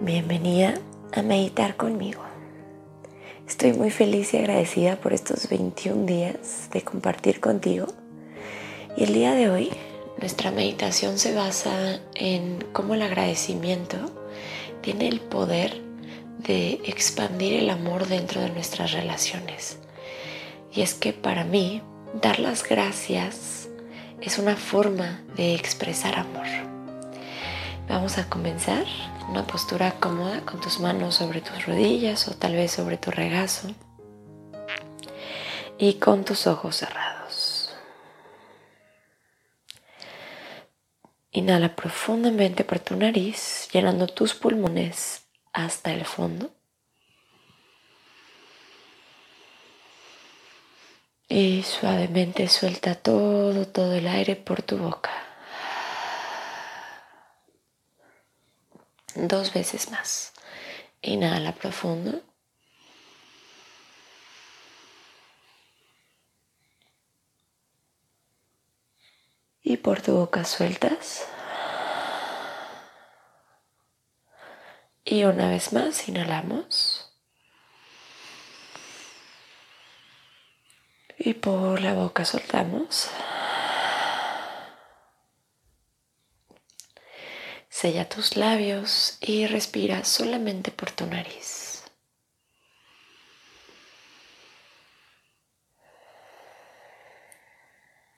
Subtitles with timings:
[0.00, 0.74] Bienvenida
[1.12, 2.20] a meditar conmigo.
[3.46, 7.86] Estoy muy feliz y agradecida por estos 21 días de compartir contigo.
[8.96, 9.70] Y el día de hoy
[10.18, 13.96] nuestra meditación se basa en cómo el agradecimiento
[14.80, 15.80] tiene el poder
[16.38, 19.78] de expandir el amor dentro de nuestras relaciones.
[20.72, 21.82] Y es que para mí
[22.20, 23.68] dar las gracias
[24.20, 26.73] es una forma de expresar amor.
[27.88, 28.86] Vamos a comenzar
[29.28, 33.68] una postura cómoda con tus manos sobre tus rodillas o tal vez sobre tu regazo
[35.76, 37.74] y con tus ojos cerrados.
[41.30, 46.50] Inhala profundamente por tu nariz, llenando tus pulmones hasta el fondo.
[51.28, 55.23] Y suavemente suelta todo, todo el aire por tu boca.
[59.28, 60.32] Dos veces más.
[61.02, 62.22] Inhala profundo.
[69.62, 71.26] Y por tu boca sueltas.
[75.04, 77.12] Y una vez más inhalamos.
[81.18, 83.10] Y por la boca soltamos.
[87.84, 91.84] Sella tus labios y respira solamente por tu nariz.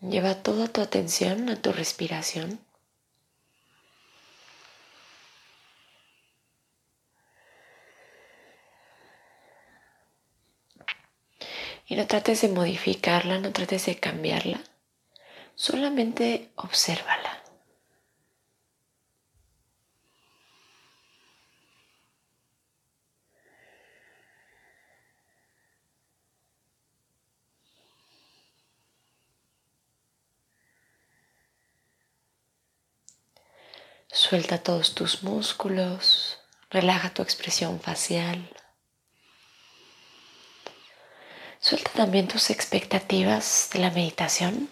[0.00, 2.58] Lleva toda tu atención a tu respiración.
[11.84, 14.62] Y no trates de modificarla, no trates de cambiarla,
[15.54, 17.29] solamente obsérvala.
[34.12, 38.50] Suelta todos tus músculos, relaja tu expresión facial.
[41.60, 44.68] Suelta también tus expectativas de la meditación.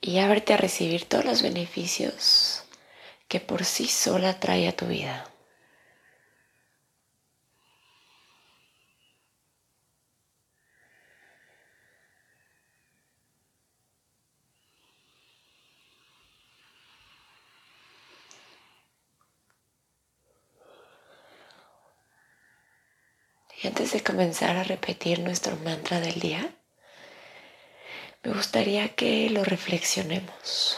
[0.00, 2.64] Y ábrete a recibir todos los beneficios
[3.28, 5.30] que por sí sola trae a tu vida.
[23.64, 26.54] Antes de comenzar a repetir nuestro mantra del día,
[28.22, 30.76] me gustaría que lo reflexionemos.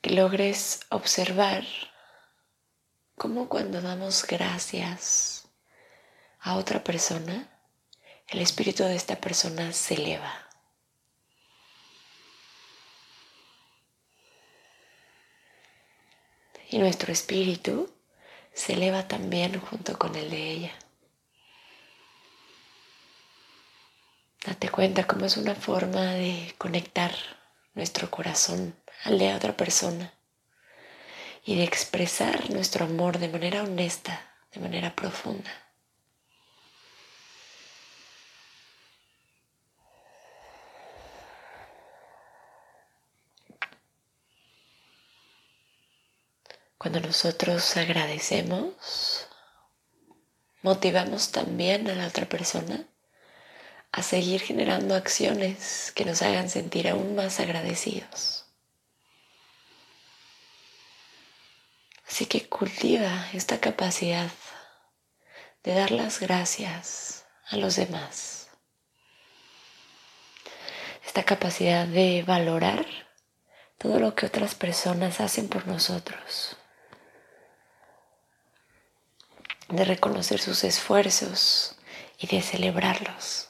[0.00, 1.64] Que logres observar
[3.14, 5.46] cómo cuando damos gracias
[6.38, 7.46] a otra persona,
[8.26, 10.48] el espíritu de esta persona se eleva.
[16.70, 17.99] Y nuestro espíritu
[18.60, 20.72] se eleva también junto con el de ella.
[24.44, 27.10] Date cuenta cómo es una forma de conectar
[27.72, 30.12] nuestro corazón al de otra persona
[31.42, 34.20] y de expresar nuestro amor de manera honesta,
[34.52, 35.50] de manera profunda.
[46.80, 49.28] Cuando nosotros agradecemos,
[50.62, 52.86] motivamos también a la otra persona
[53.92, 58.46] a seguir generando acciones que nos hagan sentir aún más agradecidos.
[62.08, 64.30] Así que cultiva esta capacidad
[65.62, 68.48] de dar las gracias a los demás.
[71.04, 72.86] Esta capacidad de valorar
[73.76, 76.56] todo lo que otras personas hacen por nosotros.
[79.70, 81.76] De reconocer sus esfuerzos
[82.18, 83.48] y de celebrarlos.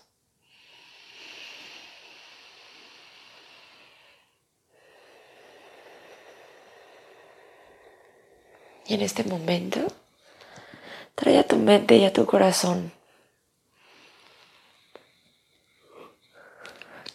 [8.86, 9.86] Y en este momento,
[11.14, 12.92] trae a tu mente y a tu corazón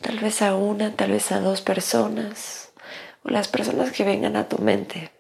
[0.06, 2.72] tal vez a una, tal vez a dos personas,
[3.24, 5.15] o las personas que vengan a tu mente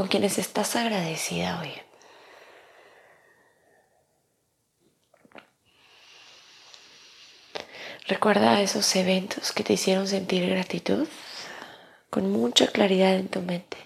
[0.00, 1.74] con quienes estás agradecida hoy.
[8.06, 11.06] Recuerda esos eventos que te hicieron sentir gratitud
[12.08, 13.76] con mucha claridad en tu mente.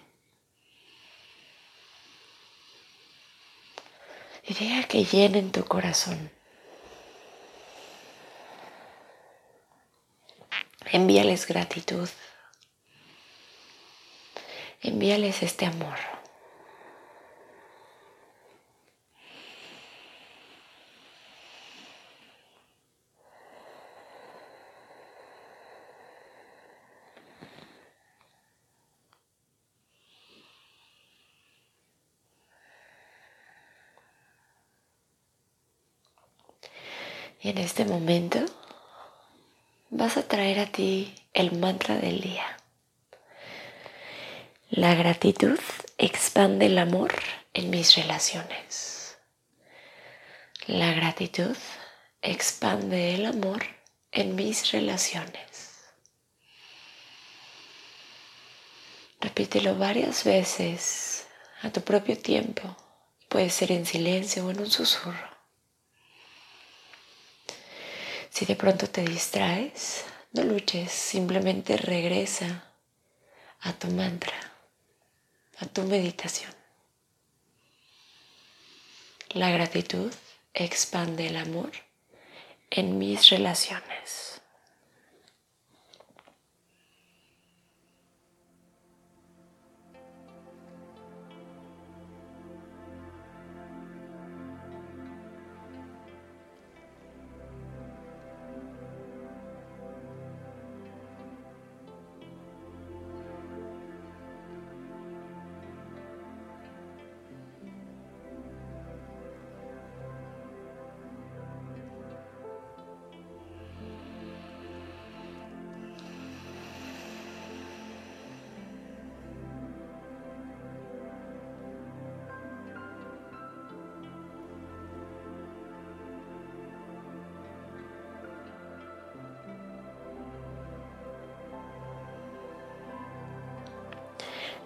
[4.45, 6.31] Y deja que llenen tu corazón.
[10.93, 12.09] Envíales gratitud.
[14.85, 15.97] Envíales este amor.
[37.41, 38.39] Y en este momento
[39.89, 42.64] vas a traer a ti el mantra del día.
[44.71, 45.59] La gratitud
[45.99, 47.13] expande el amor
[47.53, 49.19] en mis relaciones.
[50.67, 51.57] La gratitud
[52.23, 53.63] expande el amor
[54.11, 55.85] en mis relaciones.
[59.21, 61.27] Repítelo varias veces
[61.61, 62.75] a tu propio tiempo.
[63.29, 65.31] Puede ser en silencio o en un susurro.
[68.31, 72.65] Si de pronto te distraes, no luches, simplemente regresa
[73.61, 74.54] a tu mantra,
[75.67, 76.53] tu meditación.
[79.31, 80.13] La gratitud
[80.53, 81.73] expande el amor
[82.71, 84.34] en mis relaciones.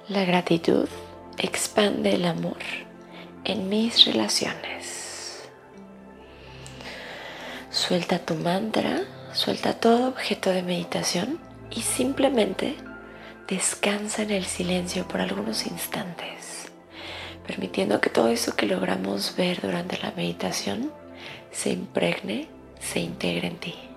[0.09, 0.89] La gratitud
[1.37, 2.57] expande el amor
[3.45, 5.47] en mis relaciones.
[7.69, 9.03] Suelta tu mantra,
[9.35, 11.39] suelta todo objeto de meditación
[11.71, 12.75] y simplemente
[13.49, 16.73] descansa en el silencio por algunos instantes,
[17.47, 20.91] permitiendo que todo eso que logramos ver durante la meditación
[21.53, 22.49] se impregne,
[22.81, 23.88] se integre en ti.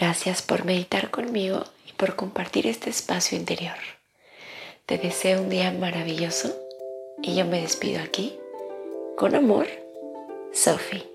[0.00, 3.76] Gracias por meditar conmigo y por compartir este espacio interior.
[4.86, 6.56] Te deseo un día maravilloso
[7.20, 8.34] y yo me despido aquí.
[9.18, 9.66] Con amor,
[10.54, 11.09] Sophie.